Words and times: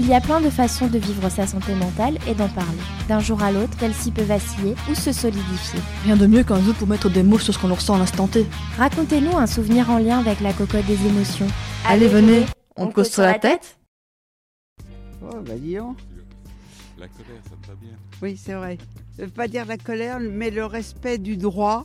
Il 0.00 0.06
y 0.08 0.14
a 0.14 0.20
plein 0.22 0.40
de 0.40 0.48
façons 0.48 0.86
de 0.86 0.96
vivre 0.96 1.28
sa 1.28 1.46
santé 1.46 1.74
mentale 1.74 2.16
et 2.26 2.34
d'en 2.34 2.48
parler. 2.48 2.78
D'un 3.06 3.20
jour 3.20 3.42
à 3.42 3.52
l'autre, 3.52 3.76
celle-ci 3.78 4.10
peut 4.10 4.22
vaciller 4.22 4.74
ou 4.90 4.94
se 4.94 5.12
solidifier. 5.12 5.78
Rien 6.04 6.16
de 6.16 6.26
mieux 6.26 6.42
qu'un 6.42 6.62
jeu 6.62 6.72
pour 6.72 6.88
mettre 6.88 7.10
des 7.10 7.22
mots 7.22 7.38
sur 7.38 7.52
ce 7.52 7.58
qu'on 7.58 7.74
ressent 7.74 7.96
à 7.96 7.98
l'instant 7.98 8.26
T. 8.26 8.46
Racontez-nous 8.78 9.36
un 9.36 9.46
souvenir 9.46 9.90
en 9.90 9.98
lien 9.98 10.18
avec 10.18 10.40
la 10.40 10.54
cocotte 10.54 10.86
des 10.86 11.06
émotions. 11.06 11.46
Allez, 11.86 12.08
venez, 12.08 12.46
on, 12.78 12.86
on 12.86 12.90
cause 12.90 13.10
sur 13.10 13.20
la 13.24 13.38
tête 13.38 13.76
Oh, 15.22 15.36
bah 15.46 15.52
dis 15.58 15.76
donc. 15.76 15.98
La 16.98 17.06
colère, 17.08 17.42
ça 17.44 17.50
me 17.60 17.66
va 17.66 17.74
bien? 17.78 17.90
Oui, 18.22 18.40
c'est 18.42 18.54
vrai. 18.54 18.78
Euh, 19.20 19.26
Pas 19.28 19.48
dire 19.48 19.66
la 19.66 19.76
colère, 19.76 20.18
mais 20.18 20.50
le 20.50 20.64
respect 20.64 21.18
du 21.18 21.36
droit. 21.36 21.84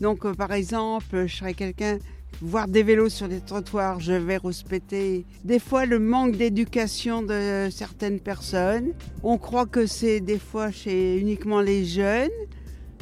Donc, 0.00 0.26
euh, 0.26 0.34
par 0.34 0.52
exemple, 0.52 1.26
je 1.28 1.36
serais 1.36 1.54
quelqu'un, 1.54 1.98
voir 2.40 2.68
des 2.68 2.82
vélos 2.82 3.08
sur 3.08 3.28
les 3.28 3.40
trottoirs, 3.40 4.00
je 4.00 4.12
vais 4.12 4.36
respecter. 4.36 5.24
Des 5.44 5.58
fois, 5.58 5.86
le 5.86 5.98
manque 5.98 6.36
d'éducation 6.36 7.22
de 7.22 7.68
certaines 7.70 8.20
personnes. 8.20 8.92
On 9.22 9.38
croit 9.38 9.66
que 9.66 9.86
c'est 9.86 10.20
des 10.20 10.38
fois 10.38 10.70
chez 10.70 11.18
uniquement 11.18 11.60
les 11.60 11.84
jeunes, 11.84 12.30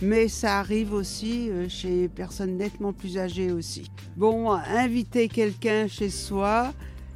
mais 0.00 0.28
ça 0.28 0.58
arrive 0.58 0.92
aussi 0.92 1.48
euh, 1.50 1.68
chez 1.68 2.08
personnes 2.08 2.56
nettement 2.56 2.92
plus 2.92 3.18
âgées 3.18 3.52
aussi. 3.52 3.90
Bon, 4.16 4.50
inviter 4.50 5.28
quelqu'un 5.28 5.86
chez 5.86 6.10
soi, 6.10 6.72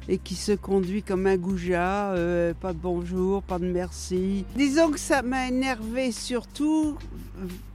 et 0.09 0.17
qui 0.17 0.35
se 0.35 0.53
conduit 0.53 1.03
comme 1.03 1.27
un 1.27 1.37
goujat, 1.37 2.13
euh, 2.13 2.53
pas 2.53 2.73
de 2.73 2.77
bonjour, 2.77 3.43
pas 3.43 3.59
de 3.59 3.65
merci. 3.65 4.45
Disons 4.55 4.91
que 4.91 4.99
ça 4.99 5.21
m'a 5.21 5.47
énervé 5.47 6.11
surtout 6.11 6.97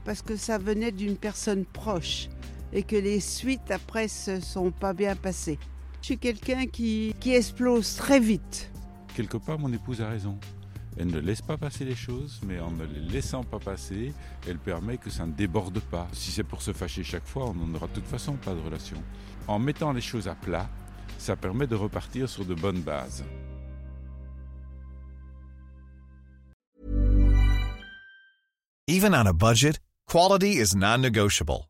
parce 0.03 0.21
que 0.21 0.35
ça 0.35 0.57
venait 0.57 0.91
d'une 0.91 1.15
personne 1.15 1.63
proche 1.65 2.29
et 2.73 2.83
que 2.83 2.95
les 2.95 3.19
suites 3.19 3.71
après 3.71 4.07
se 4.07 4.41
sont 4.41 4.71
pas 4.71 4.93
bien 4.93 5.15
passées. 5.15 5.59
Je 6.01 6.07
suis 6.07 6.17
quelqu'un 6.17 6.65
qui, 6.65 7.15
qui 7.19 7.33
explose 7.33 7.95
très 7.95 8.19
vite. 8.19 8.71
Quelque 9.15 9.37
part, 9.37 9.59
mon 9.59 9.71
épouse 9.71 10.01
a 10.01 10.09
raison. 10.09 10.37
Elle 10.97 11.07
ne 11.07 11.19
laisse 11.19 11.41
pas 11.41 11.57
passer 11.57 11.85
les 11.85 11.95
choses, 11.95 12.39
mais 12.45 12.59
en 12.59 12.71
ne 12.71 12.85
les 12.85 12.99
laissant 12.99 13.43
pas 13.43 13.59
passer, 13.59 14.13
elle 14.47 14.59
permet 14.59 14.97
que 14.97 15.09
ça 15.09 15.25
ne 15.25 15.31
déborde 15.31 15.79
pas. 15.79 16.07
Si 16.11 16.31
c'est 16.31 16.43
pour 16.43 16.61
se 16.61 16.73
fâcher 16.73 17.03
chaque 17.03 17.25
fois, 17.25 17.49
on 17.49 17.53
n'en 17.53 17.73
aura 17.75 17.87
de 17.87 17.93
toute 17.93 18.05
façon 18.05 18.33
pas 18.33 18.53
de 18.53 18.59
relation. 18.59 18.97
En 19.47 19.59
mettant 19.59 19.91
les 19.91 20.01
choses 20.01 20.27
à 20.27 20.35
plat, 20.35 20.69
ça 21.17 21.35
permet 21.35 21.67
de 21.67 21.75
repartir 21.75 22.29
sur 22.29 22.45
de 22.45 22.53
bonnes 22.53 22.81
bases. 22.81 23.23
Even 28.87 29.15
on 29.15 29.25
a 29.25 29.33
budget, 29.33 29.79
quality 30.05 30.59
is 30.59 30.75
non-negotiable. 30.75 31.69